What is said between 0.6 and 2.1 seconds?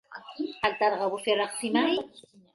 هل ترغب في الرقص معي؟